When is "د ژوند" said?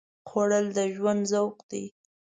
0.77-1.21